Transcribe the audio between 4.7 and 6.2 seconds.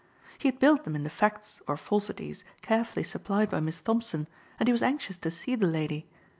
was anxious to see the lady.